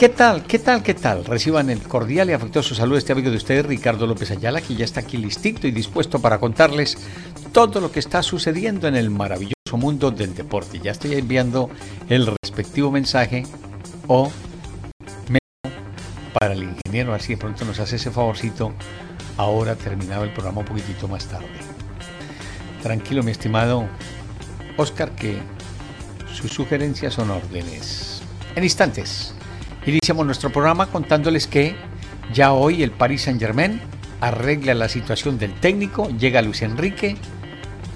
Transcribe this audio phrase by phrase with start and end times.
[0.00, 0.46] ¿Qué tal?
[0.46, 0.82] ¿Qué tal?
[0.82, 1.26] ¿Qué tal?
[1.26, 4.74] Reciban el cordial y afectuoso saludo de este amigo de ustedes, Ricardo López Ayala, que
[4.74, 6.96] ya está aquí listito y dispuesto para contarles
[7.52, 10.80] todo lo que está sucediendo en el maravilloso mundo del deporte.
[10.82, 11.68] Ya estoy enviando
[12.08, 13.44] el respectivo mensaje
[14.06, 14.32] o
[16.32, 18.72] para el ingeniero, así de pronto nos hace ese favorcito,
[19.36, 21.44] ahora terminado el programa un poquitito más tarde.
[22.82, 23.86] Tranquilo, mi estimado
[24.78, 25.36] Oscar, que
[26.32, 28.22] sus sugerencias son órdenes.
[28.56, 29.34] En instantes.
[29.86, 31.74] Iniciamos nuestro programa contándoles que
[32.34, 33.80] ya hoy el Paris Saint Germain
[34.20, 37.16] arregla la situación del técnico, llega Luis Enrique,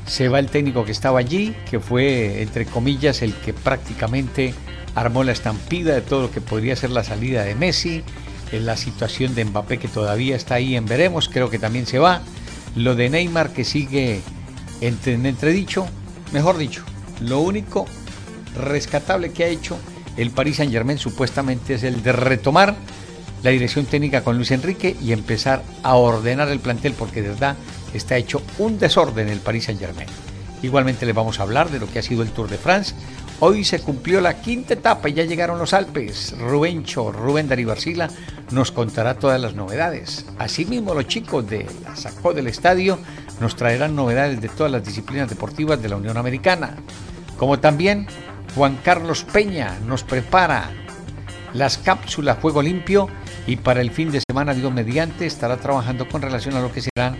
[0.06, 4.54] se va el técnico que estaba allí, que fue, entre comillas, el que prácticamente
[4.94, 8.02] armó la estampida de todo lo que podría ser la salida de Messi,
[8.52, 11.98] en la situación de Mbappé que todavía está ahí en veremos, creo que también se
[11.98, 12.22] va,
[12.76, 14.22] lo de Neymar que sigue
[14.80, 15.86] en entredicho,
[16.32, 16.82] mejor dicho,
[17.20, 17.86] lo único
[18.56, 19.78] rescatable que ha hecho
[20.16, 22.74] el Paris Saint Germain supuestamente es el de retomar
[23.42, 27.56] la dirección técnica con Luis Enrique y empezar a ordenar el plantel porque de verdad
[27.92, 30.08] está hecho un desorden el Paris Saint Germain.
[30.62, 32.94] Igualmente le vamos a hablar de lo que ha sido el Tour de France.
[33.40, 36.34] Hoy se cumplió la quinta etapa y ya llegaron los Alpes.
[36.38, 38.08] Rubencho, Rubén Daribarcila
[38.50, 40.24] nos contará todas las novedades.
[40.38, 42.98] Asimismo, los chicos de la Sacó del Estadio
[43.40, 46.76] nos traerán novedades de todas las disciplinas deportivas de la Unión Americana.
[47.36, 48.06] Como también
[48.54, 50.70] Juan Carlos Peña nos prepara
[51.54, 53.08] las cápsulas Juego Limpio
[53.48, 56.80] y para el fin de semana, Dios mediante, estará trabajando con relación a lo que
[56.80, 57.16] serán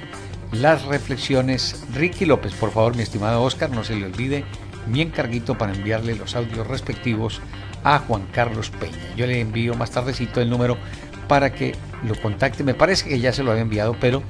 [0.53, 1.85] las reflexiones.
[1.93, 4.45] Ricky López, por favor, mi estimado Oscar, no se le olvide
[4.87, 7.41] mi encarguito para enviarle los audios respectivos
[7.83, 9.15] a Juan Carlos Peña.
[9.17, 10.79] Yo le envío más tardecito el número
[11.27, 11.75] para que
[12.05, 12.63] lo contacte.
[12.63, 14.23] Me parece que ya se lo había enviado, pero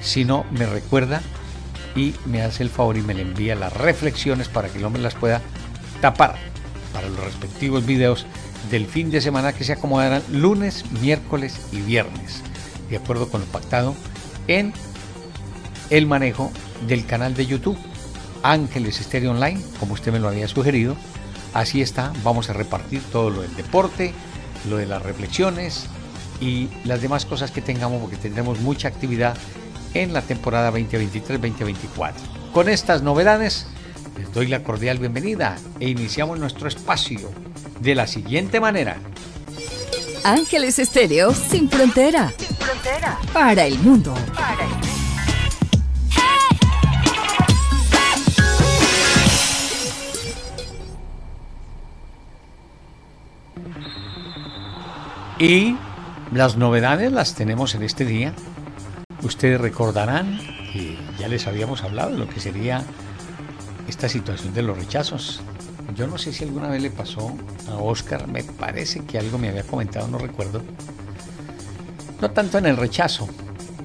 [0.00, 1.20] si no, me recuerda
[1.94, 5.02] y me hace el favor y me le envía las reflexiones para que el hombre
[5.02, 5.42] las pueda
[6.00, 6.36] tapar
[6.92, 8.26] para los respectivos videos
[8.70, 12.42] del fin de semana que se acomodarán lunes, miércoles y viernes,
[12.90, 13.94] de acuerdo con lo pactado
[14.48, 14.72] en
[15.90, 16.50] el manejo
[16.86, 17.78] del canal de YouTube
[18.42, 20.96] Ángeles Estéreo Online, como usted me lo había sugerido.
[21.52, 24.12] Así está, vamos a repartir todo lo del deporte,
[24.68, 25.86] lo de las reflexiones
[26.40, 29.36] y las demás cosas que tengamos, porque tendremos mucha actividad
[29.94, 32.12] en la temporada 2023-2024.
[32.52, 33.66] Con estas novedades,
[34.16, 37.30] les doy la cordial bienvenida e iniciamos nuestro espacio
[37.80, 38.96] de la siguiente manera.
[40.24, 42.32] Ángeles Estéreo sin frontera.
[42.36, 43.18] Sin frontera.
[43.32, 44.14] Para el mundo.
[44.34, 44.86] Para el mundo.
[55.38, 55.76] Y
[56.32, 58.32] las novedades las tenemos en este día.
[59.22, 60.40] Ustedes recordarán
[60.72, 62.82] que ya les habíamos hablado de lo que sería
[63.88, 65.40] esta situación de los rechazos.
[65.94, 67.32] Yo no sé si alguna vez le pasó
[67.68, 70.60] a Oscar, me parece que algo me había comentado, no recuerdo.
[72.20, 73.28] No tanto en el rechazo,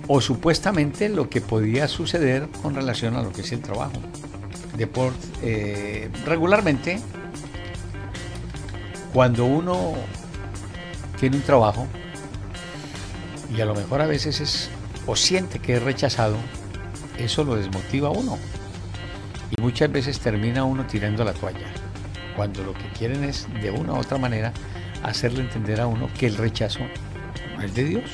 [0.07, 3.93] o supuestamente lo que podía suceder con relación a lo que es el trabajo.
[4.77, 6.99] Deport, eh, regularmente,
[9.13, 9.93] cuando uno
[11.19, 11.87] tiene un trabajo
[13.55, 14.69] y a lo mejor a veces es
[15.05, 16.37] o siente que es rechazado,
[17.17, 18.37] eso lo desmotiva a uno
[19.51, 21.67] y muchas veces termina uno tirando la toalla,
[22.35, 24.53] cuando lo que quieren es de una u otra manera
[25.03, 26.79] hacerle entender a uno que el rechazo
[27.55, 28.09] no es de Dios,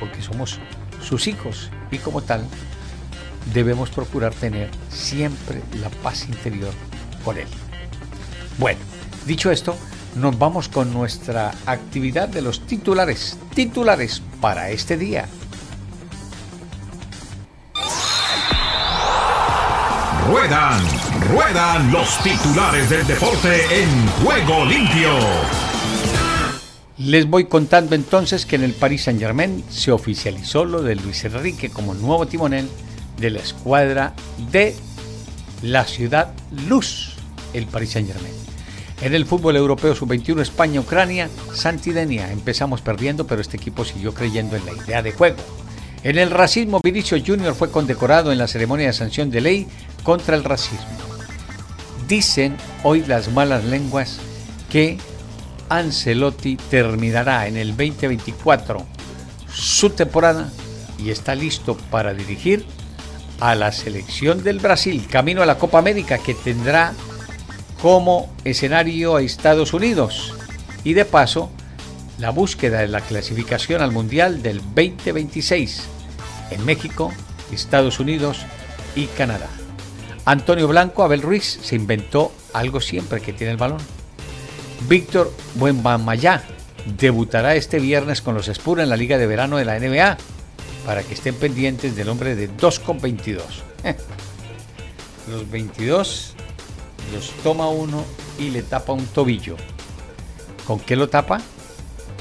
[0.00, 0.58] porque somos
[1.02, 2.44] sus hijos y como tal
[3.52, 6.72] debemos procurar tener siempre la paz interior
[7.24, 7.46] con Él.
[8.58, 8.80] Bueno,
[9.26, 9.76] dicho esto,
[10.16, 15.28] nos vamos con nuestra actividad de los titulares, titulares para este día.
[20.28, 20.82] Ruedan,
[21.32, 25.08] ruedan los titulares del deporte en juego limpio.
[26.98, 31.24] Les voy contando entonces que en el Paris Saint Germain se oficializó lo de Luis
[31.24, 32.68] Enrique como nuevo timonel
[33.18, 34.12] de la escuadra
[34.52, 34.76] de
[35.62, 36.34] la ciudad
[36.68, 37.14] Luz,
[37.54, 38.34] el Paris Saint Germain.
[39.00, 44.66] En el fútbol europeo sub-21 España-Ucrania, Santidenia empezamos perdiendo, pero este equipo siguió creyendo en
[44.66, 45.38] la idea de juego.
[46.04, 47.54] En el racismo, Vinicio Jr.
[47.54, 49.66] fue condecorado en la ceremonia de sanción de ley
[50.04, 50.86] contra el racismo.
[52.06, 54.18] Dicen hoy las malas lenguas
[54.70, 54.98] que
[55.68, 58.86] Ancelotti terminará en el 2024
[59.52, 60.50] su temporada
[60.98, 62.64] y está listo para dirigir
[63.40, 66.92] a la selección del Brasil, camino a la Copa América que tendrá
[67.82, 70.34] como escenario a Estados Unidos
[70.84, 71.50] y de paso
[72.18, 75.82] la búsqueda de la clasificación al Mundial del 2026
[76.50, 77.12] en México,
[77.52, 78.40] Estados Unidos
[78.96, 79.48] y Canadá.
[80.24, 83.80] Antonio Blanco, Abel Ruiz, se inventó algo siempre que tiene el balón.
[84.88, 86.42] Víctor Buenbamayá
[86.98, 90.18] debutará este viernes con los Spurs en la Liga de Verano de la NBA
[90.84, 93.42] para que estén pendientes del hombre de 2,22.
[95.30, 96.34] Los 22
[97.14, 98.04] los toma uno
[98.38, 99.56] y le tapa un tobillo.
[100.66, 101.40] ¿Con qué lo tapa?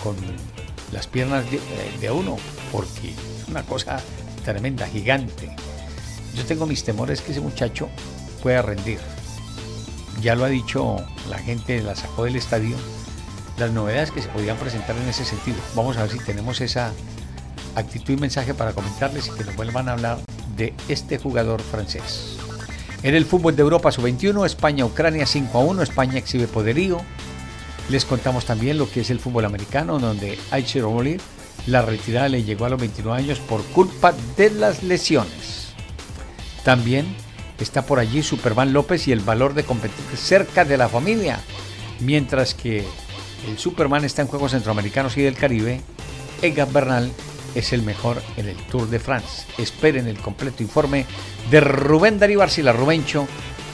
[0.07, 0.15] Con
[0.93, 1.43] las piernas
[1.99, 2.37] de, uno,
[2.71, 3.99] porque es una cosa
[4.45, 5.53] tremenda, gigante.
[6.33, 7.89] Yo tengo mis temores que ese muchacho
[8.41, 8.99] pueda rendir.
[10.21, 10.95] Ya lo ha dicho
[11.29, 12.77] la gente, la sacó del estadio,
[13.57, 15.57] las novedades que se podían presentar en ese sentido.
[15.75, 16.93] Vamos a ver si tenemos esa
[17.75, 20.19] actitud y mensaje para comentarles y que nos vuelvan a hablar
[20.55, 22.37] de este jugador francés.
[23.03, 27.01] En el fútbol de Europa sub-21, España-Ucrania 5 a 1, España exhibe poderío.
[27.89, 31.17] Les contamos también lo que es el fútbol americano, donde Aicher Oli
[31.67, 35.73] la retirada le llegó a los 29 años por culpa de las lesiones.
[36.63, 37.05] También
[37.59, 41.39] está por allí Superman López y el valor de competir cerca de la familia,
[41.99, 42.85] mientras que
[43.47, 45.81] el Superman está en Juegos Centroamericanos y del Caribe,
[46.41, 47.11] Edgar Bernal
[47.55, 49.45] es el mejor en el Tour de France.
[49.57, 51.05] Esperen el completo informe
[51.49, 53.27] de Rubén Darío Arcila Rubencho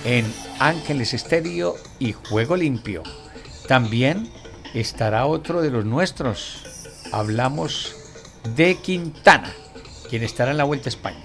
[0.06, 0.25] en
[0.60, 3.04] Ángeles Estéreo y Juego Limpio.
[3.68, 4.30] También
[4.74, 6.63] estará otro de los nuestros.
[7.12, 7.95] Hablamos
[8.56, 9.54] de Quintana,
[10.10, 11.24] quien estará en la Vuelta a España.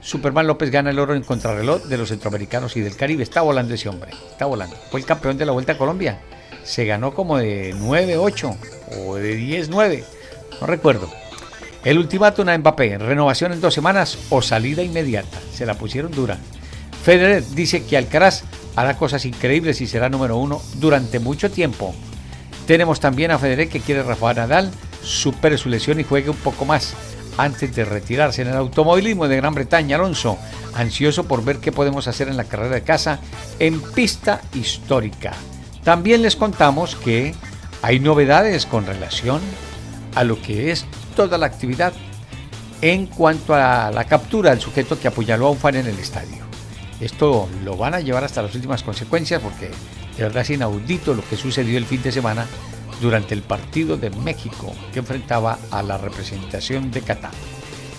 [0.00, 3.22] Superman López gana el oro en contrarreloj de los centroamericanos y del Caribe.
[3.22, 4.76] Está volando ese hombre, está volando.
[4.90, 6.20] Fue el campeón de la Vuelta a Colombia.
[6.64, 8.56] Se ganó como de 9-8
[8.98, 10.04] o de 10-9,
[10.60, 11.10] no recuerdo.
[11.84, 15.38] El ultimátum a Mbappé, renovación en dos semanas o salida inmediata.
[15.52, 16.38] Se la pusieron dura.
[17.02, 18.44] Federer dice que Alcaraz
[18.76, 21.94] hará cosas increíbles y será número uno durante mucho tiempo.
[22.66, 24.70] Tenemos también a Federer que quiere Rafael Nadal,
[25.02, 26.94] supere su lesión y juegue un poco más
[27.36, 28.42] antes de retirarse.
[28.42, 30.38] En el automovilismo de Gran Bretaña, Alonso,
[30.74, 33.20] ansioso por ver qué podemos hacer en la carrera de casa
[33.58, 35.32] en pista histórica.
[35.84, 37.34] También les contamos que
[37.82, 39.40] hay novedades con relación
[40.14, 40.84] a lo que es
[41.16, 41.92] toda la actividad
[42.82, 46.49] en cuanto a la captura del sujeto que apuñaló a un fan en el estadio.
[47.00, 49.70] Esto lo van a llevar hasta las últimas consecuencias porque
[50.16, 52.46] de verdad es inaudito lo que sucedió el fin de semana
[53.00, 57.32] durante el partido de México que enfrentaba a la representación de Qatar.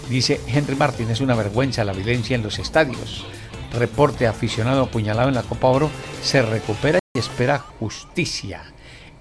[0.09, 3.25] Dice Henry Martin, es una vergüenza la violencia en los estadios.
[3.73, 5.89] Reporte aficionado apuñalado en la Copa Oro
[6.21, 8.63] se recupera y espera justicia.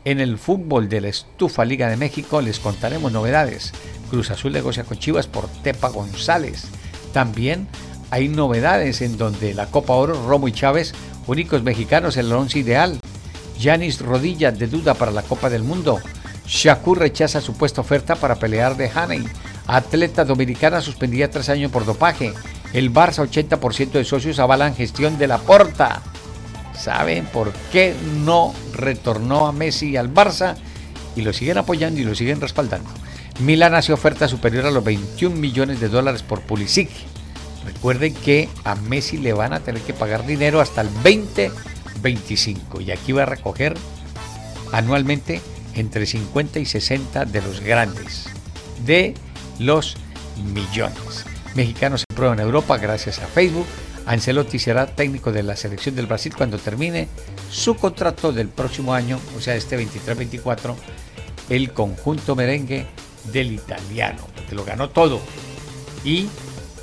[0.05, 3.73] En el fútbol de la Estufa Liga de México les contaremos novedades.
[4.11, 6.65] Cruz Azul negocia con Chivas por Tepa González.
[7.13, 7.69] También
[8.11, 10.95] hay novedades en donde la Copa Oro, Romo y Chávez,
[11.27, 13.01] únicos mexicanos en el once ideal.
[13.59, 16.01] Yanis Rodilla de duda para la Copa del Mundo.
[16.47, 19.25] Shakur rechaza su puesta oferta para pelear de Haney.
[19.67, 22.33] Atleta dominicana suspendida tres años por dopaje.
[22.73, 26.03] El Barça 80% de socios avalan gestión de la porta.
[26.77, 30.57] ¿Saben por qué no retornó a Messi al Barça?
[31.15, 32.91] Y lo siguen apoyando y lo siguen respaldando.
[33.41, 36.91] Milán hace oferta superior a los 21 millones de dólares por Pulisic.
[37.65, 42.91] Recuerden que a Messi le van a tener que pagar dinero hasta el 2025 y
[42.91, 43.77] aquí va a recoger
[44.73, 45.41] anualmente
[45.75, 48.29] entre 50 y 60 de los grandes,
[48.85, 49.15] de
[49.59, 49.97] los
[50.53, 51.25] millones.
[51.55, 53.67] Mexicanos se prueban en Europa gracias a Facebook
[54.07, 57.09] Ancelotti será técnico de la selección del Brasil cuando termine
[57.51, 60.75] su contrato del próximo año, o sea, este 23-24,
[61.49, 62.87] el conjunto merengue
[63.33, 65.21] del italiano, porque lo ganó todo.
[66.05, 66.27] Y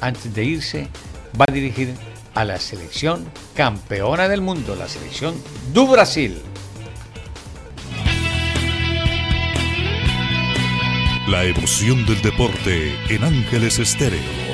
[0.02, 0.88] antes de irse,
[1.40, 1.94] va a dirigir
[2.34, 5.36] a la selección campeona del mundo, la selección
[5.74, 6.42] do Brasil.
[11.28, 14.48] La emoción del deporte en Ángeles Estéreo.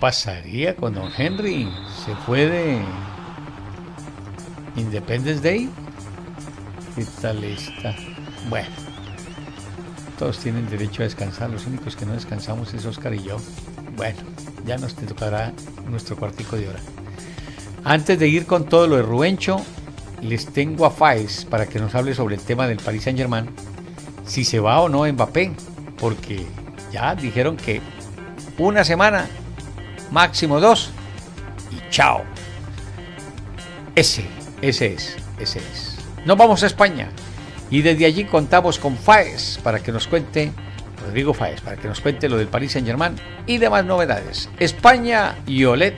[0.00, 1.68] pasaría con don Henry?
[2.04, 2.80] ¿Se fue de
[4.74, 5.68] Independence Day?
[6.96, 7.94] ¿Qué tal está?
[8.48, 8.68] Bueno,
[10.18, 13.36] todos tienen derecho a descansar, los únicos que no descansamos es Oscar y yo.
[13.96, 14.18] Bueno,
[14.66, 15.52] ya nos tocará
[15.88, 16.80] nuestro cuartico de hora.
[17.84, 19.64] Antes de ir con todo lo de Rubencho,
[20.20, 23.46] les tengo a Faes para que nos hable sobre el tema del Paris Saint Germain,
[24.26, 25.52] si se va o no Mbappé,
[25.98, 26.44] porque
[26.92, 27.80] ya dijeron que
[28.58, 29.28] una semana
[30.10, 30.90] máximo dos
[31.70, 32.24] y chao.
[33.94, 34.24] Ese
[34.60, 35.89] Ese es, ese es.
[36.24, 37.08] Nos vamos a España
[37.70, 40.52] y desde allí contamos con Faes para que nos cuente,
[41.02, 44.50] Rodrigo Faes, para que nos cuente lo del Paris Saint Germain y demás novedades.
[44.58, 45.94] España y OLED.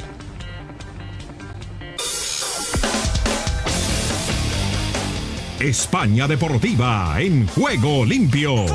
[5.59, 8.67] España Deportiva en juego limpio.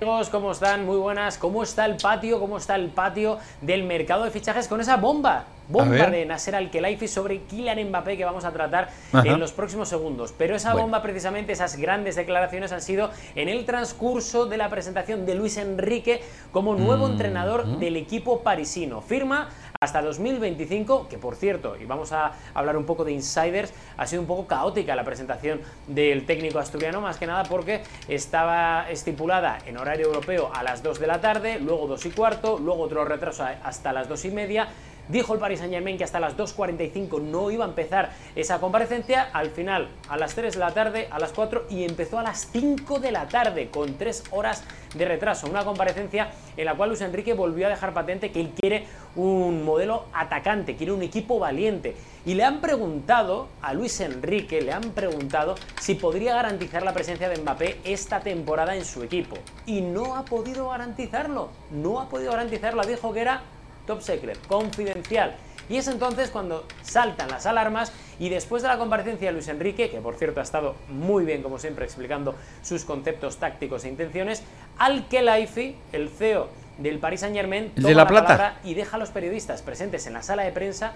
[0.00, 0.84] Amigos, ¿cómo están?
[0.84, 1.38] Muy buenas.
[1.38, 2.38] ¿Cómo está el patio?
[2.38, 5.46] ¿Cómo está el patio del mercado de fichajes con esa bomba?
[5.68, 10.34] Bomba de Nasser Al-Khelaifi sobre Kylian Mbappé que vamos a tratar en los próximos segundos.
[10.36, 15.26] Pero esa bomba, precisamente, esas grandes declaraciones han sido en el transcurso de la presentación
[15.26, 17.78] de Luis Enrique como nuevo mm, entrenador mm.
[17.78, 19.00] del equipo parisino.
[19.00, 19.48] Firma
[19.80, 24.22] hasta 2025, que por cierto, y vamos a hablar un poco de insiders, ha sido
[24.22, 29.76] un poco caótica la presentación del técnico asturiano, más que nada porque estaba estipulada en
[29.76, 33.44] horario europeo a las 2 de la tarde, luego 2 y cuarto, luego otro retraso
[33.62, 34.68] hasta las 2 y media
[35.08, 39.28] Dijo el Paris Saint Germain que hasta las 2.45 no iba a empezar esa comparecencia.
[39.32, 42.48] Al final, a las 3 de la tarde, a las 4 y empezó a las
[42.52, 45.46] 5 de la tarde con 3 horas de retraso.
[45.46, 49.64] Una comparecencia en la cual Luis Enrique volvió a dejar patente que él quiere un
[49.64, 51.94] modelo atacante, quiere un equipo valiente.
[52.24, 57.28] Y le han preguntado a Luis Enrique, le han preguntado si podría garantizar la presencia
[57.28, 59.36] de Mbappé esta temporada en su equipo.
[59.66, 61.50] Y no ha podido garantizarlo.
[61.70, 62.82] No ha podido garantizarlo.
[62.84, 63.42] Dijo que era
[63.86, 65.36] top secret, confidencial.
[65.68, 69.90] Y es entonces cuando saltan las alarmas y después de la comparecencia de Luis Enrique,
[69.90, 74.42] que por cierto ha estado muy bien como siempre explicando sus conceptos tácticos e intenciones,
[74.78, 76.48] Al Khelaifi, el CEO
[76.78, 78.58] del Paris Saint Germain, toma de la, plata.
[78.64, 80.92] y deja a los periodistas presentes en la sala de prensa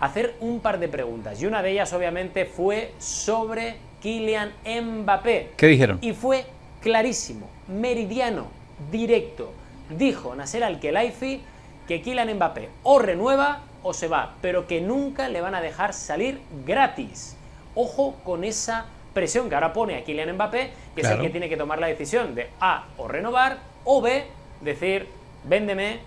[0.00, 1.40] hacer un par de preguntas.
[1.40, 5.52] Y una de ellas obviamente fue sobre Kylian Mbappé.
[5.56, 5.98] ¿Qué dijeron?
[6.02, 6.44] Y fue
[6.80, 8.48] clarísimo, meridiano,
[8.90, 9.52] directo.
[9.96, 11.40] Dijo Nasser Al-Khelaifi
[11.86, 15.92] que Kylian Mbappé o renueva o se va, pero que nunca le van a dejar
[15.92, 17.36] salir gratis.
[17.74, 21.48] Ojo con esa presión que ahora pone a Kylian Mbappé, que es el que tiene
[21.48, 24.24] que tomar la decisión de A, o renovar, o B,
[24.60, 25.08] decir,
[25.44, 26.00] véndeme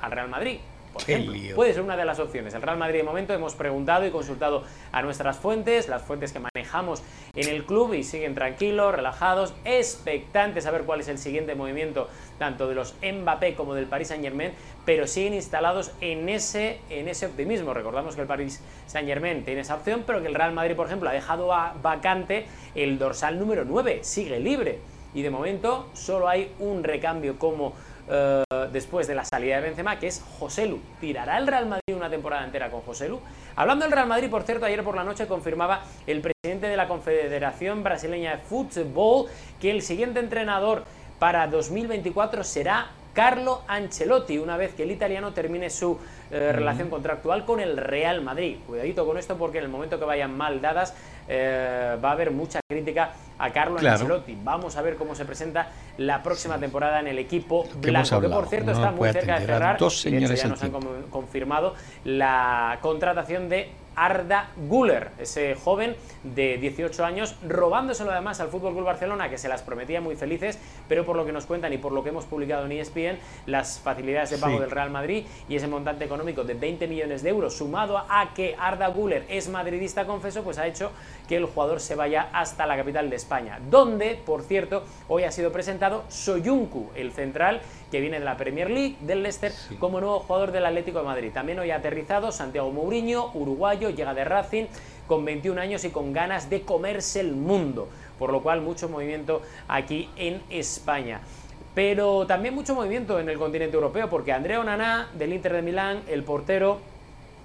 [0.00, 0.58] al Real Madrid.
[0.94, 2.54] Por ejemplo, puede ser una de las opciones.
[2.54, 6.38] El Real Madrid de momento hemos preguntado y consultado a nuestras fuentes, las fuentes que
[6.38, 7.02] manejamos
[7.34, 12.08] en el club y siguen tranquilos, relajados, expectantes a ver cuál es el siguiente movimiento
[12.38, 14.52] tanto de los Mbappé como del Paris Saint Germain,
[14.84, 17.74] pero siguen instalados en ese, en ese optimismo.
[17.74, 20.86] Recordamos que el Paris Saint Germain tiene esa opción, pero que el Real Madrid, por
[20.86, 21.48] ejemplo, ha dejado
[21.82, 22.46] vacante
[22.76, 24.78] el dorsal número 9, sigue libre.
[25.12, 27.72] Y de momento solo hay un recambio como
[28.08, 30.80] eh, después de la salida de Benzema, que es Joselu.
[31.00, 33.20] ¿Tirará el Real Madrid una temporada entera con Joselu?
[33.56, 36.88] Hablando del Real Madrid, por cierto, ayer por la noche confirmaba el presidente de la
[36.88, 39.26] Confederación Brasileña de Fútbol
[39.60, 40.84] que el siguiente entrenador
[41.18, 45.98] para 2024 será Carlo Ancelotti, una vez que el italiano termine su
[46.30, 48.56] eh, relación contractual con el Real Madrid.
[48.66, 50.94] Cuidadito con esto porque en el momento que vayan mal dadas
[51.28, 54.36] eh, va a haber mucha crítica a Carlo Ancelotti.
[54.42, 58.48] Vamos a ver cómo se presenta la próxima temporada en el equipo blanco, que por
[58.48, 59.78] cierto está muy cerca de cerrar.
[59.78, 60.72] Dos señores ya nos han
[61.10, 68.72] confirmado la contratación de Arda Guller, ese joven de 18 años, robándoselo además al Fútbol
[68.72, 70.58] Club Barcelona, que se las prometía muy felices,
[70.88, 73.80] pero por lo que nos cuentan y por lo que hemos publicado en ESPN, las
[73.80, 77.56] facilidades de pago del Real Madrid y ese montante económico de 20 millones de euros,
[77.56, 80.90] sumado a que Arda Guller es madridista, confeso, pues ha hecho
[81.28, 85.30] que el jugador se vaya hasta la capital de España, donde, por cierto, hoy ha
[85.30, 87.60] sido presentado Soyuncu, el central
[87.90, 91.30] que viene de la Premier League, del Leicester, como nuevo jugador del Atlético de Madrid.
[91.32, 94.64] También hoy ha aterrizado Santiago Mourinho, uruguayo, llega de Racing,
[95.06, 97.88] con 21 años y con ganas de comerse el mundo,
[98.18, 101.20] por lo cual mucho movimiento aquí en España.
[101.74, 106.02] Pero también mucho movimiento en el continente europeo, porque Andrea Onana, del Inter de Milán,
[106.08, 106.78] el portero,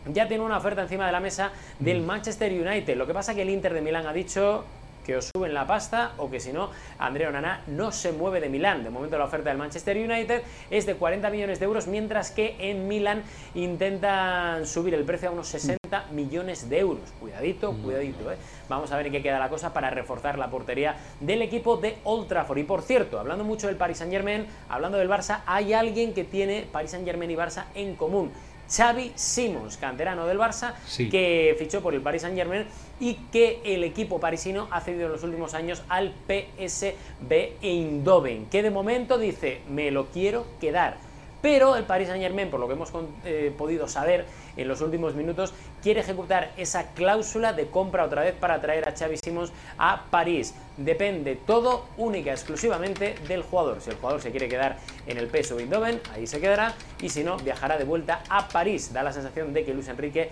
[0.05, 2.05] ya tiene una oferta encima de la mesa del mm.
[2.05, 2.95] Manchester United.
[2.95, 4.63] Lo que pasa que el Inter de Milán ha dicho
[5.09, 8.47] que os suben la pasta o que si no, Andrea Onana no se mueve de
[8.47, 8.83] Milán.
[8.83, 12.55] De momento la oferta del Manchester United es de 40 millones de euros, mientras que
[12.59, 13.23] en Milán
[13.55, 15.79] intentan subir el precio a unos 60
[16.11, 17.09] millones de euros.
[17.19, 17.81] Cuidadito, mm.
[17.81, 18.31] cuidadito.
[18.31, 18.37] ¿eh?
[18.69, 21.97] Vamos a ver en qué queda la cosa para reforzar la portería del equipo de
[22.03, 22.59] Old Trafford.
[22.59, 26.23] Y por cierto, hablando mucho del Paris Saint Germain, hablando del Barça, hay alguien que
[26.23, 28.31] tiene Paris Saint Germain y Barça en común.
[28.69, 32.65] Xavi Simons, canterano del Barça, que fichó por el Paris Saint Germain
[32.99, 38.61] y que el equipo parisino ha cedido en los últimos años al PSV Eindhoven, que
[38.61, 40.97] de momento dice, me lo quiero quedar.
[41.41, 42.91] pero el Paris Saint Germain, por lo que hemos
[43.23, 44.25] eh, podido saber
[44.57, 48.95] en los últimos minutos, quiere ejecutar esa cláusula de compra otra vez para traer a
[48.95, 50.53] Xavi Simons a París.
[50.77, 53.81] Depende todo única exclusivamente del jugador.
[53.81, 54.77] Si el jugador se quiere quedar
[55.07, 58.93] en el peso Eindhoven, ahí se quedará, y si no, viajará de vuelta a París.
[58.93, 60.29] Da la sensación de que Luis Enrique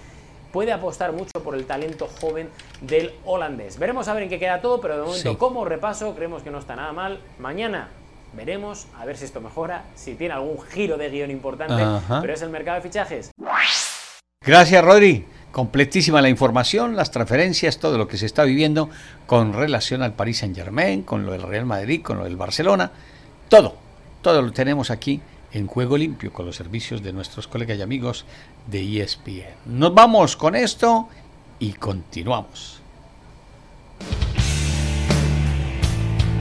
[0.51, 2.49] puede apostar mucho por el talento joven
[2.81, 3.77] del holandés.
[3.77, 6.59] Veremos a ver en qué queda todo, pero de momento, como repaso, creemos que no
[6.59, 7.19] está nada mal.
[7.37, 7.89] Mañana
[8.33, 11.83] veremos a ver si esto mejora, si tiene algún giro de guion importante,
[12.21, 13.31] pero es el mercado de fichajes.
[14.47, 15.25] Gracias, Rodri.
[15.51, 18.89] Completísima la información, las transferencias, todo lo que se está viviendo
[19.25, 22.89] con relación al Paris Saint Germain, con lo del Real Madrid, con lo del Barcelona.
[23.49, 23.75] Todo,
[24.21, 25.19] todo lo tenemos aquí
[25.51, 28.23] en Juego Limpio con los servicios de nuestros colegas y amigos
[28.67, 29.47] de ESPN.
[29.65, 31.09] Nos vamos con esto
[31.59, 32.79] y continuamos.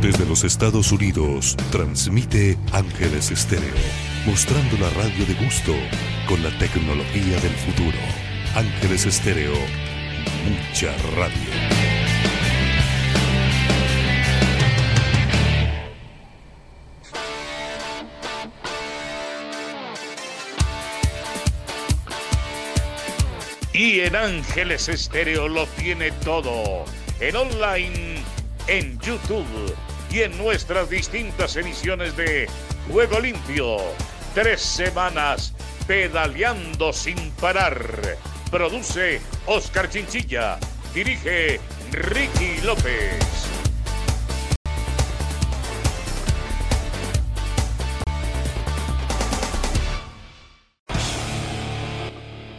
[0.00, 3.74] Desde los Estados Unidos, transmite Ángeles Estéreo,
[4.26, 5.72] mostrando la radio de gusto
[6.26, 7.98] con la tecnología del futuro.
[8.54, 9.54] Ángeles Estéreo,
[10.44, 11.32] mucha radio.
[23.72, 26.84] Y en Ángeles Estéreo lo tiene todo.
[27.20, 28.16] En online,
[28.66, 29.74] en YouTube
[30.10, 32.48] y en nuestras distintas emisiones de
[32.90, 33.76] Juego Limpio.
[34.34, 35.54] Tres semanas
[35.86, 38.16] pedaleando sin parar.
[38.50, 40.58] Produce Oscar Chinchilla.
[40.94, 41.60] Dirige
[41.92, 43.46] Ricky López.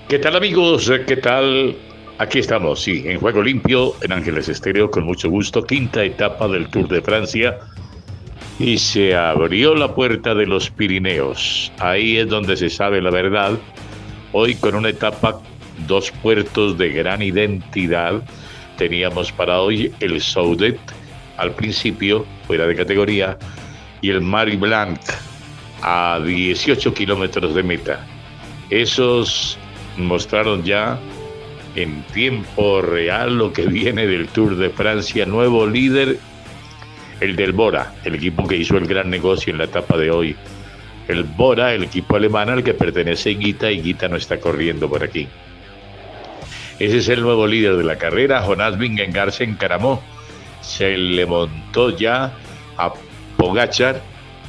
[0.08, 0.90] ¿Qué tal amigos?
[1.06, 1.76] ¿Qué tal?
[2.20, 6.70] Aquí estamos, sí, en Juego Limpio, en Ángeles Estéreo, con mucho gusto, quinta etapa del
[6.70, 7.60] Tour de Francia.
[8.60, 11.72] Y se abrió la puerta de los Pirineos.
[11.78, 13.58] Ahí es donde se sabe la verdad.
[14.32, 15.40] Hoy con una etapa,
[15.88, 18.24] dos puertos de gran identidad.
[18.78, 20.80] Teníamos para hoy el Saudet,
[21.38, 23.38] al principio, fuera de categoría,
[24.02, 25.02] y el Mari Blanc,
[25.84, 28.06] a 18 kilómetros de meta.
[28.72, 29.58] Esos
[29.98, 31.00] mostraron ya
[31.76, 36.18] en tiempo real lo que viene del Tour de Francia, nuevo líder,
[37.20, 40.36] el del Bora, el equipo que hizo el gran negocio en la etapa de hoy.
[41.08, 45.04] El Bora, el equipo alemán al que pertenece Guita y Guita no está corriendo por
[45.04, 45.28] aquí.
[46.80, 50.04] Ese es el nuevo líder de la carrera, Jonás Vingegaard se encaramó,
[50.62, 52.34] se le montó ya
[52.78, 52.94] a
[53.38, 54.02] Pogachar,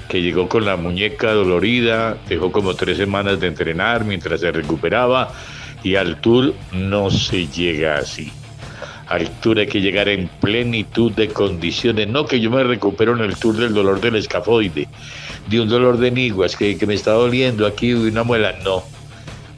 [0.09, 5.33] que llegó con la muñeca dolorida, dejó como tres semanas de entrenar mientras se recuperaba
[5.83, 8.33] y al tour no se llega así.
[9.08, 13.22] Al tour hay que llegar en plenitud de condiciones, no que yo me recupero en
[13.22, 14.86] el tour del dolor del escafoide,
[15.48, 18.82] de un dolor de niguas que, me está doliendo aquí una muela, no.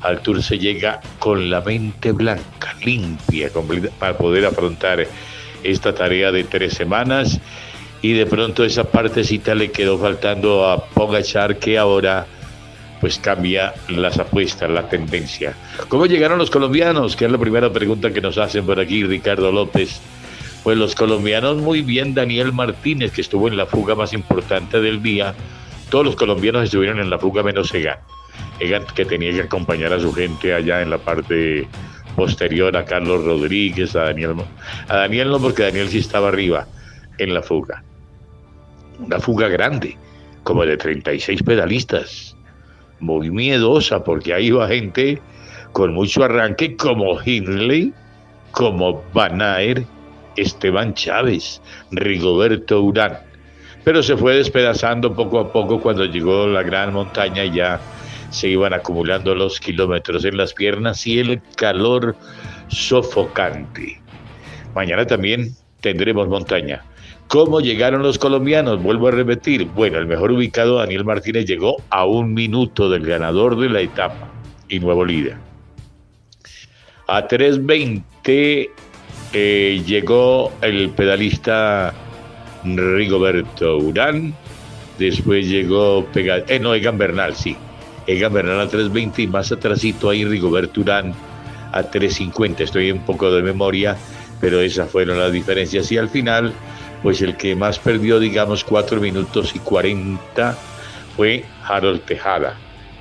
[0.02, 3.50] Al tour se llega con la mente blanca, limpia,
[3.98, 5.06] para poder afrontar
[5.64, 7.40] esta tarea de tres semanas
[8.02, 12.26] y de pronto esa partecita le quedó faltando a Pogachar que ahora
[13.00, 15.54] pues cambia las apuestas, la tendencia.
[15.88, 17.16] ¿Cómo llegaron los colombianos?
[17.16, 20.00] Que es la primera pregunta que nos hacen por aquí Ricardo López.
[20.62, 25.02] Pues los colombianos muy bien, Daniel Martínez, que estuvo en la fuga más importante del
[25.02, 25.34] día.
[25.88, 27.98] Todos los colombianos estuvieron en la fuga menos Egan.
[28.58, 31.66] Egan que tenía que acompañar a su gente allá en la parte
[32.14, 34.34] posterior a Carlos Rodríguez, a Daniel.
[34.88, 36.66] A Daniel no, porque Daniel sí estaba arriba
[37.18, 37.82] en la fuga
[39.00, 39.96] una fuga grande,
[40.42, 42.36] como de 36 pedalistas,
[43.00, 45.20] muy miedosa porque ahí va gente
[45.72, 47.92] con mucho arranque como Hindley,
[48.52, 49.40] como Van
[50.36, 51.60] Esteban Chávez,
[51.90, 53.18] Rigoberto Urán.
[53.84, 57.80] Pero se fue despedazando poco a poco cuando llegó la gran montaña y ya
[58.30, 62.14] se iban acumulando los kilómetros en las piernas y el calor
[62.68, 64.00] sofocante.
[64.74, 66.84] Mañana también tendremos montaña.
[67.30, 68.82] ¿Cómo llegaron los colombianos?
[68.82, 69.64] Vuelvo a repetir.
[69.66, 74.32] Bueno, el mejor ubicado, Daniel Martínez, llegó a un minuto del ganador de la etapa
[74.68, 75.36] y nuevo líder.
[77.06, 78.70] A 3.20
[79.32, 81.94] eh, llegó el pedalista
[82.64, 84.34] Rigoberto Urán.
[84.98, 87.56] Después llegó eh, no, Egan Bernal, sí.
[88.08, 91.14] Egan Bernal a 3.20 y más atrásito ahí Rigoberto Urán
[91.70, 92.62] a 3.50.
[92.62, 93.96] Estoy un poco de memoria,
[94.40, 95.92] pero esas fueron las diferencias.
[95.92, 96.52] Y al final
[97.02, 100.56] pues el que más perdió, digamos, 4 minutos y 40
[101.16, 102.56] fue Harold Tejada,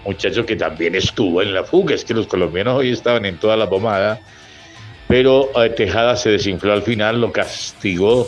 [0.05, 3.57] muchacho que también estuvo en la fuga, es que los colombianos hoy estaban en toda
[3.57, 4.19] la pomada,
[5.07, 8.27] pero eh, Tejada se desinfló al final, lo castigó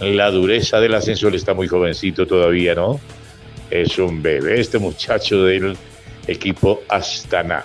[0.00, 3.00] la dureza del ascenso, está muy jovencito todavía, ¿no?
[3.70, 5.76] Es un bebé, este muchacho de él
[6.26, 7.64] equipo Astana.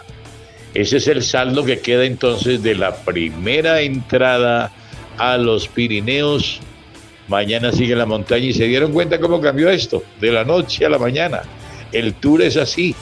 [0.74, 4.72] Ese es el saldo que queda entonces de la primera entrada
[5.18, 6.62] a los Pirineos.
[7.30, 10.90] Mañana sigue la montaña y se dieron cuenta cómo cambió esto, de la noche a
[10.90, 11.44] la mañana.
[11.92, 12.96] El tour es así.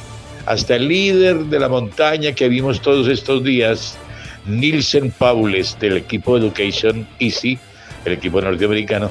[0.46, 3.98] Hasta el líder de la montaña que vimos todos estos días,
[4.46, 7.58] Nielsen Paules del equipo Education Easy,
[8.06, 9.10] el equipo norteamericano,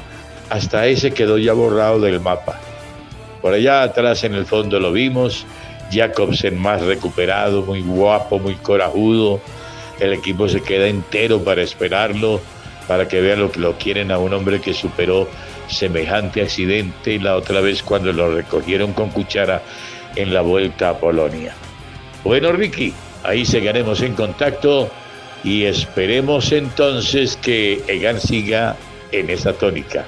[0.51, 2.61] hasta ese quedó ya borrado del mapa.
[3.41, 5.47] Por allá atrás en el fondo lo vimos,
[5.91, 9.41] Jacobsen más recuperado, muy guapo, muy corajudo.
[10.01, 12.41] El equipo se queda entero para esperarlo,
[12.87, 15.29] para que vean lo que lo quieren a un hombre que superó
[15.69, 19.63] semejante accidente la otra vez cuando lo recogieron con cuchara
[20.15, 21.55] en la vuelta a Polonia.
[22.25, 24.91] Bueno, Ricky, ahí seguiremos en contacto
[25.45, 28.77] y esperemos entonces que Egan siga
[29.13, 30.05] en esa tónica.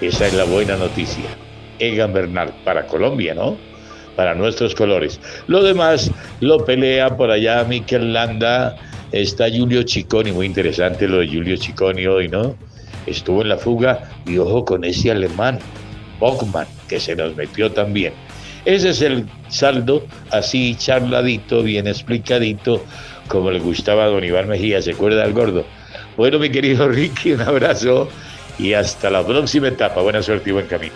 [0.00, 1.24] Esa es la buena noticia.
[1.78, 3.56] Egan Bernal para Colombia, ¿no?
[4.16, 5.20] Para nuestros colores.
[5.46, 8.76] Lo demás lo pelea por allá Mikel Landa.
[9.12, 12.56] Está Julio Chiconi, muy interesante lo de Julio Chiconi hoy, ¿no?
[13.06, 15.58] Estuvo en la fuga y ojo con ese alemán,
[16.18, 18.14] Bockman, que se nos metió también.
[18.64, 22.82] Ese es el saldo, así charladito, bien explicadito,
[23.28, 25.64] como le gustaba a don Iván Mejía, ¿se acuerda del gordo?
[26.16, 28.08] Bueno, mi querido Ricky, un abrazo
[28.58, 30.00] y hasta la próxima etapa.
[30.00, 30.94] Buena suerte y buen camino.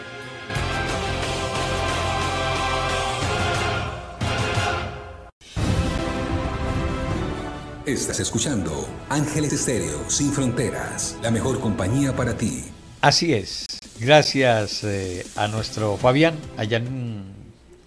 [8.00, 12.64] Estás escuchando Ángeles Estéreo Sin Fronteras, la mejor compañía para ti.
[13.02, 13.66] Así es.
[14.00, 17.24] Gracias eh, a nuestro Fabián allá en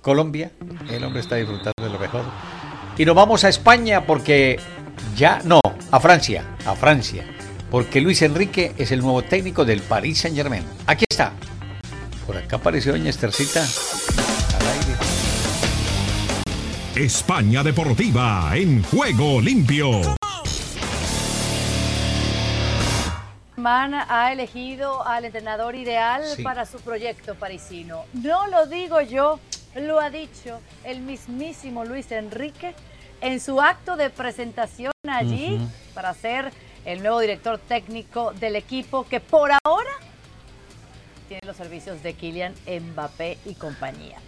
[0.01, 0.51] Colombia.
[0.87, 2.25] El hombre está disfrutando de lo mejor.
[2.95, 4.59] Y nos vamos a España porque
[5.17, 5.59] ya, no,
[5.91, 7.25] a Francia, a Francia
[7.71, 10.63] porque Luis Enrique es el nuevo técnico del Paris Saint Germain.
[10.85, 11.33] Aquí está.
[12.27, 13.61] Por acá apareció doña Estercita.
[13.63, 15.12] Al aire.
[16.95, 20.01] España Deportiva en juego limpio.
[23.55, 28.03] Man ha elegido al entrenador ideal para su proyecto parisino.
[28.13, 29.39] No lo digo yo,
[29.73, 32.75] lo ha dicho el mismísimo Luis Enrique
[33.21, 35.59] en su acto de presentación allí
[35.95, 36.51] para ser
[36.85, 39.93] el nuevo director técnico del equipo que por ahora
[41.27, 44.19] tiene los servicios de Kylian Mbappé y compañía.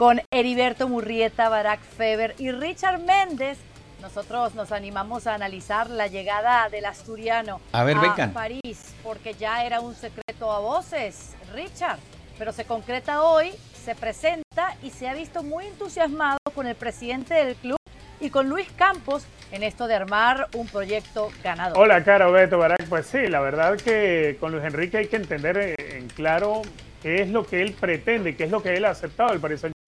[0.00, 3.58] Con Heriberto Murrieta, Barack Feber y Richard Méndez,
[4.00, 9.62] nosotros nos animamos a analizar la llegada del asturiano a, ver, a París, porque ya
[9.62, 11.98] era un secreto a voces, Richard,
[12.38, 17.34] pero se concreta hoy, se presenta y se ha visto muy entusiasmado con el presidente
[17.34, 17.76] del club
[18.20, 21.78] y con Luis Campos en esto de armar un proyecto ganador.
[21.78, 22.88] Hola, Caro Beto Barak.
[22.88, 26.62] Pues sí, la verdad que con Luis Enrique hay que entender en claro
[27.02, 29.60] qué es lo que él pretende, qué es lo que él ha aceptado del Paris
[29.60, 29.79] Saint.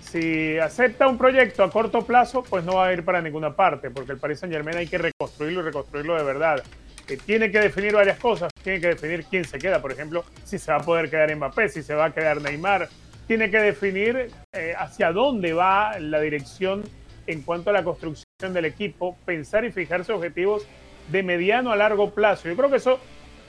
[0.00, 3.90] Si acepta un proyecto a corto plazo, pues no va a ir para ninguna parte,
[3.90, 6.64] porque el Paris Saint Germain hay que reconstruirlo y reconstruirlo de verdad.
[7.08, 10.58] Eh, tiene que definir varias cosas, tiene que definir quién se queda, por ejemplo, si
[10.58, 12.88] se va a poder quedar Mbappé, si se va a quedar Neymar,
[13.26, 16.82] tiene que definir eh, hacia dónde va la dirección
[17.28, 20.66] en cuanto a la construcción del equipo, pensar y fijarse objetivos
[21.12, 22.48] de mediano a largo plazo.
[22.48, 22.98] Yo creo que eso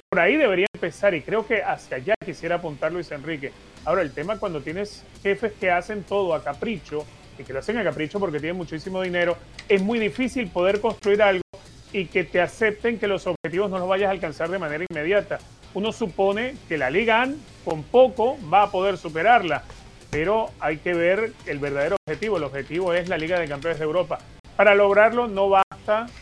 [0.10, 3.52] por ahí debería empezar y creo que hacia allá quisiera apuntar Luis Enrique.
[3.86, 7.06] Ahora, el tema cuando tienes jefes que hacen todo a capricho
[7.38, 11.22] y que lo hacen a capricho porque tienen muchísimo dinero, es muy difícil poder construir
[11.22, 11.42] algo
[11.92, 15.40] y que te acepten que los objetivos no los vayas a alcanzar de manera inmediata.
[15.74, 17.28] Uno supone que la Liga
[17.66, 19.64] con poco va a poder superarla
[20.12, 22.38] pero hay que ver el verdadero objetivo.
[22.38, 24.20] El objetivo es la Liga de Campeones de Europa.
[24.58, 25.50] Para lograrlo no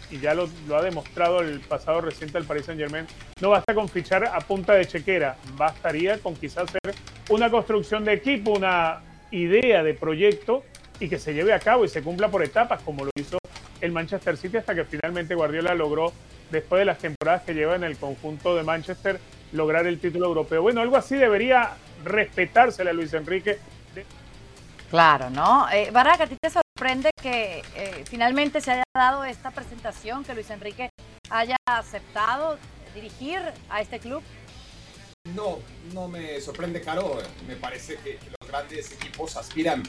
[0.09, 3.05] y ya lo, ha demostrado el pasado reciente al Paris Saint Germain,
[3.41, 6.95] no basta con fichar a punta de chequera, bastaría con quizás hacer
[7.29, 10.63] una construcción de equipo, una idea de proyecto
[10.99, 13.37] y que se lleve a cabo y se cumpla por etapas, como lo hizo
[13.81, 16.11] el Manchester City hasta que finalmente Guardiola logró,
[16.51, 19.19] después de las temporadas que lleva en el conjunto de Manchester,
[19.51, 20.61] lograr el título europeo.
[20.61, 21.71] Bueno, algo así debería
[22.03, 23.59] respetársele a Luis Enrique
[24.89, 25.69] Claro, ¿no?
[25.71, 30.49] Eh, ¿a ti te sorprende que eh, finalmente se haya dado esta presentación, que Luis
[30.49, 30.89] Enrique
[31.29, 32.57] haya aceptado
[32.95, 34.23] dirigir a este club?
[35.35, 35.59] No,
[35.93, 37.19] no me sorprende, Caro.
[37.47, 39.83] Me parece que, los grandes equipos aspiran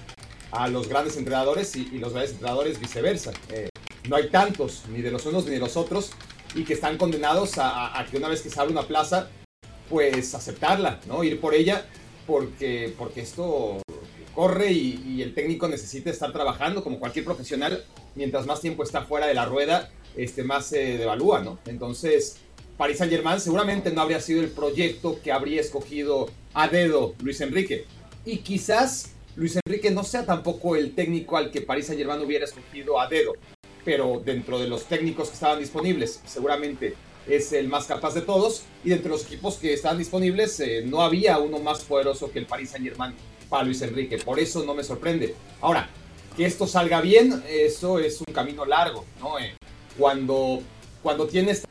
[0.53, 3.33] a los grandes entrenadores y, los grandes entrenadores viceversa.
[3.49, 3.71] Eh,
[4.07, 6.13] no hay tantos, ni de los unos ni de los otros,
[6.55, 9.31] y que están condenados a, a, que una vez que se abre una plaza,
[9.89, 11.25] pues aceptarla, ¿no?
[11.25, 11.87] Ir por ella,
[12.27, 13.81] porque, porque esto
[14.35, 17.85] corre y, el técnico necesita estar trabajando como cualquier profesional.
[18.15, 21.59] Mientras más tiempo está fuera de la rueda, este, más se devalúa, ¿no?
[21.67, 22.37] Entonces,
[22.77, 27.41] Paris Saint Germain seguramente no habría sido el proyecto que habría escogido a dedo Luis
[27.41, 27.85] Enrique.
[28.25, 32.45] Y quizás Luis Enrique no sea tampoco el técnico al que París Saint Germain hubiera
[32.45, 33.35] escogido a dedo,
[33.85, 36.95] pero dentro de los técnicos que estaban disponibles, seguramente
[37.29, 41.03] es el más capaz de todos, y de los equipos que estaban disponibles, eh, no
[41.03, 43.15] había uno más poderoso que el Paris Saint Germain
[43.51, 45.35] para Luis Enrique, por eso no me sorprende.
[45.61, 45.91] Ahora,
[46.37, 49.39] que esto salga bien, eso es un camino largo, ¿no?
[49.39, 49.55] Eh,
[49.99, 50.63] cuando,
[51.03, 51.67] cuando tienes...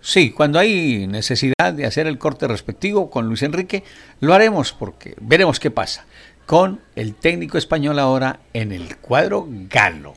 [0.00, 3.82] Sí, cuando hay necesidad de hacer el corte respectivo con Luis Enrique,
[4.20, 6.06] lo haremos porque veremos qué pasa
[6.46, 10.14] con el técnico español ahora en el cuadro galo.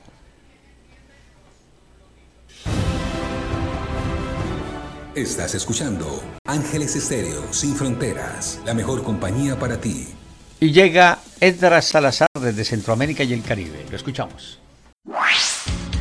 [5.16, 10.08] Estás escuchando Ángeles Estéreo Sin Fronteras, la mejor compañía para ti.
[10.64, 13.84] Y llega Edras Salazar desde Centroamérica y el Caribe.
[13.90, 14.60] Lo escuchamos.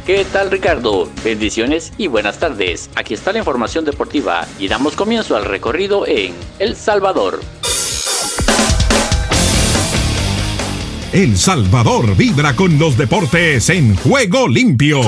[0.05, 1.11] ¿Qué tal Ricardo?
[1.25, 2.91] Bendiciones y buenas tardes.
[2.95, 7.41] Aquí está la información deportiva y damos comienzo al recorrido en El Salvador.
[11.15, 15.01] El Salvador vibra con los deportes en juego limpio.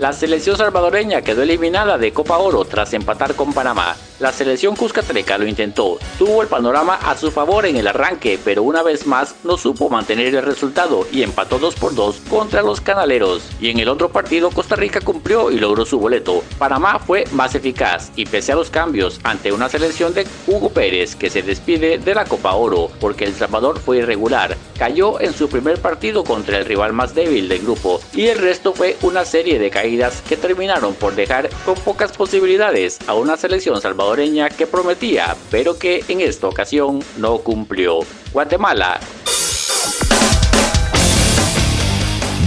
[0.00, 3.94] La selección salvadoreña quedó eliminada de Copa Oro tras empatar con Panamá.
[4.22, 8.62] La selección cuscatleca lo intentó, tuvo el panorama a su favor en el arranque, pero
[8.62, 12.80] una vez más no supo mantener el resultado y empató 2 por 2 contra los
[12.80, 13.42] canaleros.
[13.60, 16.44] Y en el otro partido Costa Rica cumplió y logró su boleto.
[16.56, 21.16] Panamá fue más eficaz y pese a los cambios ante una selección de Hugo Pérez
[21.16, 25.48] que se despide de la Copa Oro porque El Salvador fue irregular, cayó en su
[25.48, 29.58] primer partido contra el rival más débil del grupo y el resto fue una serie
[29.58, 34.11] de caídas que terminaron por dejar con pocas posibilidades a una selección salvadoreña
[34.56, 38.00] que prometía, pero que en esta ocasión no cumplió.
[38.32, 39.00] Guatemala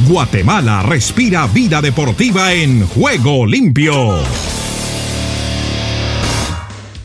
[0.08, 4.20] Guatemala respira vida deportiva en juego limpio.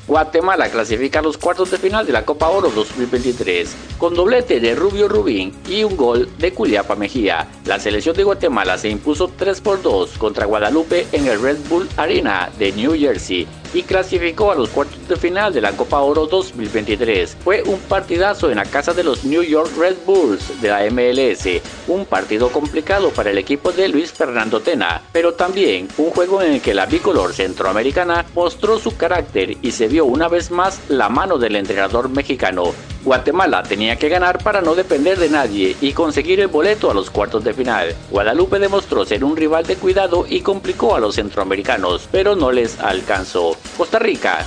[0.06, 4.74] Guatemala clasifica a los cuartos de final de la Copa Oro 2023 con doblete de
[4.74, 7.46] Rubio Rubín y un gol de Culiapa Mejía.
[7.64, 11.88] La selección de Guatemala se impuso 3 por 2 contra Guadalupe en el Red Bull
[11.96, 16.26] Arena de New Jersey y clasificó a los cuartos de final de la Copa Oro
[16.26, 17.36] 2023.
[17.42, 21.62] Fue un partidazo en la casa de los New York Red Bulls de la MLS,
[21.86, 26.54] un partido complicado para el equipo de Luis Fernando Tena, pero también un juego en
[26.54, 31.08] el que la bicolor centroamericana mostró su carácter y se vio una vez más la
[31.08, 32.74] mano del entrenador mexicano.
[33.04, 37.10] Guatemala tenía que ganar para no depender de nadie y conseguir el boleto a los
[37.10, 37.94] cuartos de final.
[38.10, 42.78] Guadalupe demostró ser un rival de cuidado y complicó a los centroamericanos, pero no les
[42.80, 43.56] alcanzó.
[43.76, 44.44] Costa Rica.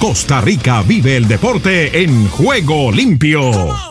[0.00, 3.89] Costa Rica vive el deporte en juego limpio.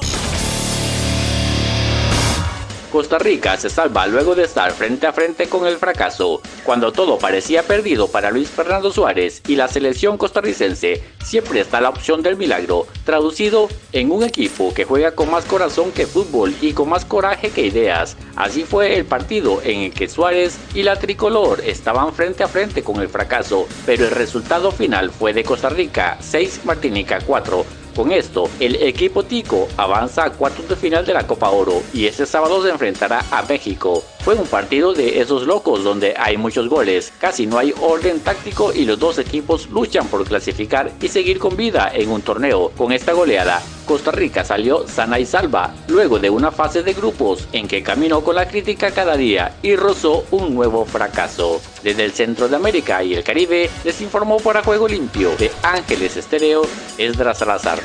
[2.91, 6.41] Costa Rica se salva luego de estar frente a frente con el fracaso.
[6.63, 11.89] Cuando todo parecía perdido para Luis Fernando Suárez y la selección costarricense, siempre está la
[11.89, 16.73] opción del milagro, traducido en un equipo que juega con más corazón que fútbol y
[16.73, 18.17] con más coraje que ideas.
[18.35, 22.83] Así fue el partido en el que Suárez y la tricolor estaban frente a frente
[22.83, 28.11] con el fracaso, pero el resultado final fue de Costa Rica 6 Martinica 4 con
[28.11, 32.25] esto, el equipo Tico avanza a cuartos de final de la Copa Oro y este
[32.25, 34.03] sábado se enfrentará a México.
[34.23, 38.73] Fue un partido de esos locos donde hay muchos goles, casi no hay orden táctico
[38.73, 42.69] y los dos equipos luchan por clasificar y seguir con vida en un torneo.
[42.77, 47.47] Con esta goleada, Costa Rica salió sana y salva, luego de una fase de grupos
[47.53, 51.61] en que caminó con la crítica cada día y rozó un nuevo fracaso.
[51.81, 56.17] Desde el centro de América y el Caribe, les informó para Juego Limpio de Ángeles
[56.17, 56.63] Estéreo,
[56.97, 57.79] Esdras Salazar.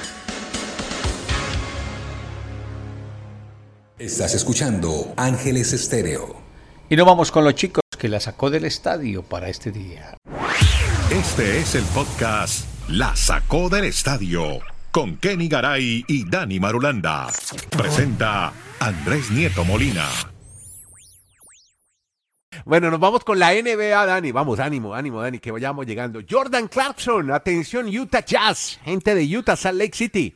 [4.04, 6.36] Estás escuchando Ángeles Estéreo.
[6.90, 10.18] Y nos vamos con los chicos que la sacó del estadio para este día.
[11.10, 17.28] Este es el podcast La sacó del estadio con Kenny Garay y Dani Marulanda.
[17.70, 20.06] Presenta Andrés Nieto Molina.
[22.66, 24.32] Bueno, nos vamos con la NBA, Dani.
[24.32, 26.20] Vamos, ánimo, ánimo, Dani, que vayamos llegando.
[26.28, 30.34] Jordan Clarkson, atención, Utah Jazz, gente de Utah, Salt Lake City.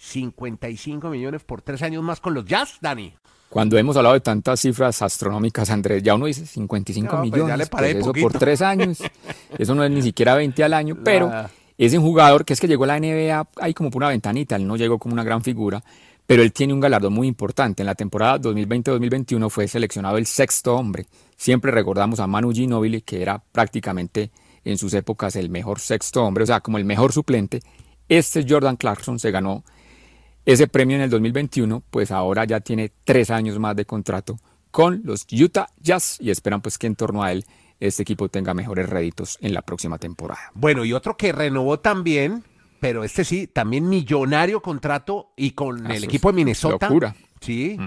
[0.00, 3.12] 55 millones por tres años más con los Jazz, Dani.
[3.50, 7.36] Cuando hemos hablado de tantas cifras astronómicas, Andrés, ya uno dice 55 No, pues ya
[7.36, 7.58] millones.
[7.58, 8.98] le paré pues eso por tres años.
[9.58, 11.30] Eso no es ni siquiera 20 al año, pero
[11.76, 14.56] es un jugador que es que llegó a la NBA ahí como por una ventanita.
[14.56, 15.82] Él no llegó como una gran figura,
[16.24, 17.82] pero él tiene un galardón muy importante.
[17.82, 21.06] En la temporada 2020-2021 fue seleccionado el sexto hombre.
[21.36, 24.30] Siempre recordamos a Manu Ginobili, que era prácticamente
[24.64, 27.60] en sus épocas el mejor sexto hombre, o sea, como el mejor suplente.
[28.08, 29.64] Este Jordan Clarkson se ganó
[30.46, 34.38] ese premio en el 2021, pues ahora ya tiene tres años más de contrato
[34.70, 37.44] con los Utah Jazz y esperan pues que en torno a él
[37.80, 40.50] este equipo tenga mejores réditos en la próxima temporada.
[40.54, 42.44] Bueno, y otro que renovó también,
[42.78, 46.86] pero este sí, también millonario contrato y con Ah, el equipo de es Minnesota.
[46.88, 47.14] locura.
[47.40, 47.78] Sí,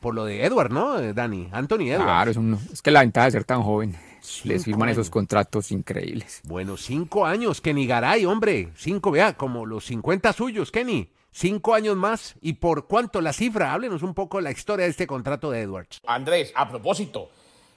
[0.00, 1.48] por lo de Edward, ¿no, eh, Dani?
[1.50, 2.04] Anthony Edward.
[2.04, 3.96] Claro, es, un- es que la ventaja de ser tan joven,
[4.44, 6.40] les firman esos contratos increíbles.
[6.44, 8.68] Bueno, cinco años, Kenny Garay, hombre.
[8.76, 11.08] Cinco, vea, como los 50 suyos, Kenny.
[11.38, 12.34] Cinco años más.
[12.42, 13.72] ¿Y por cuánto la cifra?
[13.72, 16.00] Háblenos un poco la historia de este contrato de Edwards.
[16.04, 17.30] Andrés, a propósito,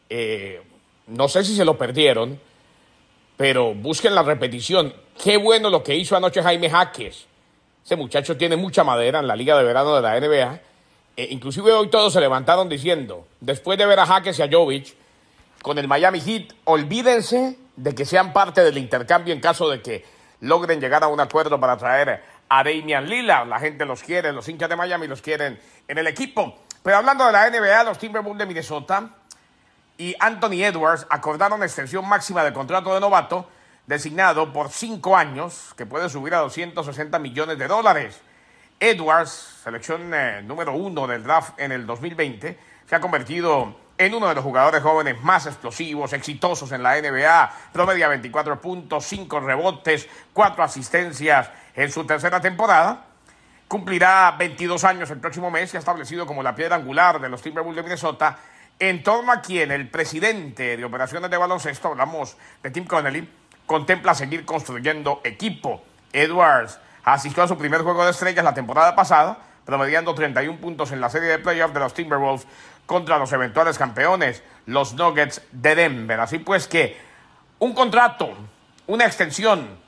[0.10, 0.64] eh,
[1.06, 2.40] no sé si se lo perdieron,
[3.38, 4.92] pero busquen la repetición.
[5.24, 7.28] Qué bueno lo que hizo anoche Jaime Jaques.
[7.86, 10.60] Ese muchacho tiene mucha madera en la Liga de Verano de la NBA.
[11.18, 14.96] Eh, inclusive hoy todos se levantaron diciendo, después de ver a Jaques y a Jovic
[15.62, 20.04] con el Miami Heat, olvídense de que sean parte del intercambio en caso de que
[20.40, 23.48] logren llegar a un acuerdo para traer a Damian Lillard.
[23.48, 26.60] La gente los quiere, los hinchas de Miami los quieren en el equipo.
[26.84, 29.10] Pero hablando de la NBA, los Timberwolves de Minnesota
[29.98, 33.48] y Anthony Edwards acordaron extensión máxima de contrato de novato
[33.88, 38.20] designado por cinco años, que puede subir a 260 millones de dólares.
[38.82, 44.28] Edwards, selección eh, número uno del draft en el 2020, se ha convertido en uno
[44.28, 47.54] de los jugadores jóvenes más explosivos, exitosos en la NBA.
[47.72, 53.06] Promedia 24 puntos, 5 rebotes, 4 asistencias en su tercera temporada.
[53.68, 57.42] Cumplirá 22 años el próximo mes y ha establecido como la piedra angular de los
[57.42, 58.38] Timberwolves de Minnesota,
[58.80, 63.30] en torno a quien el presidente de operaciones de baloncesto, hablamos de Tim Connelly,
[63.66, 65.84] contempla seguir construyendo equipo.
[66.12, 71.00] Edwards asistió a su primer juego de estrellas la temporada pasada, promediando 31 puntos en
[71.00, 72.48] la serie de playoffs de los Timberwolves
[72.86, 76.20] contra los eventuales campeones, los Nuggets de Denver.
[76.20, 77.00] Así pues que
[77.60, 78.36] un contrato,
[78.88, 79.81] una extensión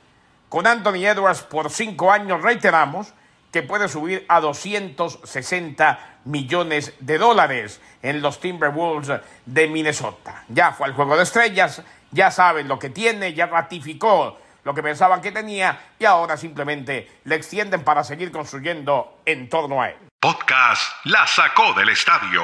[0.54, 3.12] con Anthony Edwards por cinco años, reiteramos,
[3.50, 10.44] que puede subir a 260 millones de dólares en los Timberwolves de Minnesota.
[10.48, 14.82] Ya fue al juego de estrellas, ya saben lo que tiene, ya ratificó lo que
[14.84, 19.96] pensaban que tenía y ahora simplemente le extienden para seguir construyendo en torno a él.
[20.20, 22.42] Podcast La Sacó del Estadio.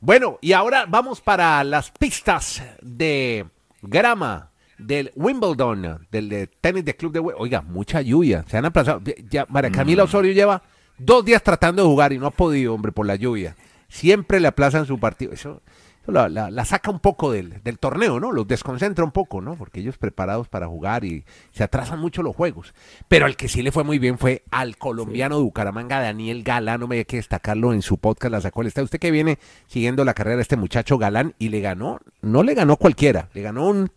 [0.00, 3.44] Bueno, y ahora vamos para las pistas de
[3.82, 4.51] grama
[4.86, 8.44] del Wimbledon, del de tenis de club de Wi- Oiga, mucha lluvia.
[8.48, 9.00] Se han aplazado.
[9.30, 10.62] Ya, María Camila Osorio lleva
[10.98, 13.56] dos días tratando de jugar y no ha podido, hombre, por la lluvia.
[13.88, 15.32] Siempre le aplazan su partido.
[15.32, 15.60] Eso,
[16.02, 18.32] eso la, la- la saca un poco del, del torneo, ¿no?
[18.32, 19.54] Los desconcentra un poco, ¿no?
[19.56, 22.72] Porque ellos preparados para jugar y se atrasan mucho los juegos.
[23.08, 26.80] Pero el que sí le fue muy bien fue al colombiano de Bucaramanga, Daniel Galán.
[26.80, 28.86] No me hay que destacarlo en su podcast, la sacó el estado.
[28.86, 32.54] Usted que viene siguiendo la carrera de este muchacho Galán y le ganó, no le
[32.54, 33.90] ganó cualquiera, le ganó un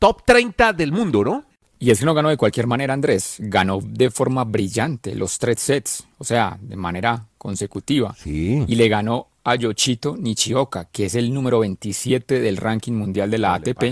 [0.00, 1.44] top 30 del mundo, ¿no?
[1.78, 3.36] Y es que no ganó de cualquier manera, Andrés.
[3.38, 8.14] Ganó de forma brillante los tres sets, o sea, de manera consecutiva.
[8.18, 8.64] Sí.
[8.66, 13.38] Y le ganó a Yoshito Nishioka, que es el número 27 del ranking mundial de
[13.38, 13.82] la ATP.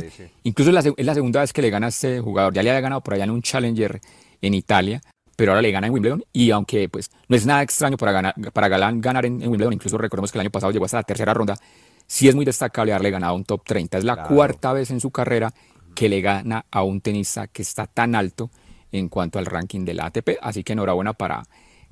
[0.43, 2.53] Incluso es la, se- es la segunda vez que le gana a este jugador.
[2.53, 4.01] Ya le había ganado por allá en un Challenger
[4.43, 5.01] en Italia,
[5.35, 6.23] pero ahora le gana en Wimbledon.
[6.33, 9.73] Y aunque pues no es nada extraño para, ganar, para Galán ganar en, en Wimbledon,
[9.73, 11.59] incluso recordemos que el año pasado llegó hasta la tercera ronda,
[12.07, 13.97] sí es muy destacable haberle ganado un top 30.
[13.97, 14.29] Es la Claro.
[14.35, 15.55] cuarta vez en su carrera
[15.99, 18.51] que le gana a un tenista que está tan alto
[18.93, 20.39] en cuanto al ranking de la ATP.
[20.41, 21.43] Así que enhorabuena para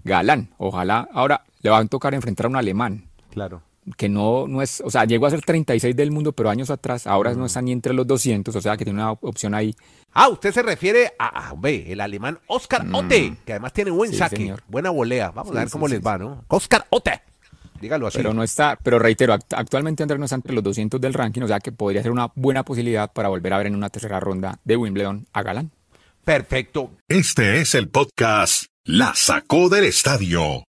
[0.05, 0.51] Galán.
[0.59, 3.63] Ojalá ahora le va a tocar enfrentar a un alemán Claro.
[3.97, 7.09] que no, no es, o sea, llegó a ser 36 del mundo, pero años atrás,
[7.09, 9.75] ahora no está ni entre los 200, o sea que tiene una opción ahí.
[10.13, 14.11] Ah, usted se refiere a, a, hombre, el alemán Oscar Otte, que además tiene buen
[14.11, 14.13] Mm.
[14.13, 14.63] Sí, saque, señor.
[14.69, 15.33] buena volea.
[15.33, 16.45] Vamos Sí, a ver cómo sí, les va, ¿no?
[16.47, 17.23] Oscar Otte.
[17.81, 18.19] Dígalo así.
[18.19, 21.43] Pero no está, pero reitero, act- actualmente Andrés no está entre los 200 del ranking,
[21.43, 24.19] o sea que podría ser una buena posibilidad para volver a ver en una tercera
[24.21, 25.71] ronda de Wimbledon a Galán.
[26.25, 26.91] Perfecto.
[27.09, 30.65] Este es el podcast La Sacó del Estadio.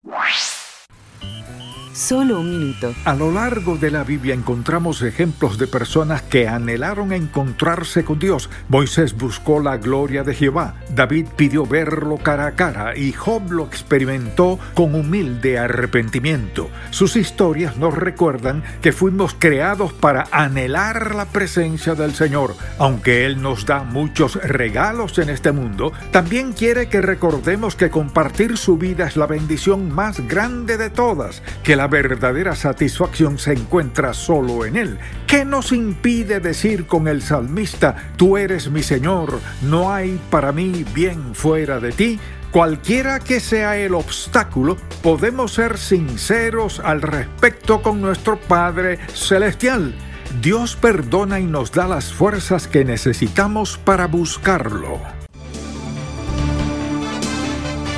[1.95, 2.93] Solo un minuto.
[3.05, 8.51] A lo largo de la Biblia encontramos ejemplos de personas que anhelaron encontrarse con Dios.
[8.69, 13.65] Moisés buscó la gloria de Jehová, David pidió verlo cara a cara y Job lo
[13.65, 16.69] experimentó con humilde arrepentimiento.
[16.91, 22.57] Sus historias nos recuerdan que fuimos creados para anhelar la presencia del Señor.
[22.79, 28.57] Aunque Él nos da muchos regalos en este mundo, también quiere que recordemos que compartir
[28.57, 34.15] su vida es la bendición más grande de todas, que la verdadera satisfacción se encuentra
[34.15, 34.99] solo en Él.
[35.27, 40.83] ¿Qué nos impide decir con el salmista, Tú eres mi Señor, no hay para mí
[40.95, 42.19] bien fuera de ti?
[42.51, 49.95] Cualquiera que sea el obstáculo, podemos ser sinceros al respecto con nuestro Padre Celestial.
[50.41, 55.24] Dios perdona y nos da las fuerzas que necesitamos para buscarlo.